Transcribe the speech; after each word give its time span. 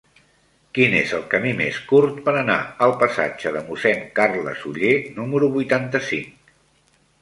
Quin 0.77 0.95
és 0.99 1.11
el 1.17 1.27
camí 1.33 1.51
més 1.59 1.77
curt 1.91 2.17
per 2.31 2.35
anar 2.41 2.57
al 2.87 2.95
passatge 3.05 3.55
de 3.59 3.63
Mossèn 3.71 4.05
Carles 4.21 4.69
Oller 4.75 4.99
número 5.23 5.55
vuitanta-cinc? 5.61 6.57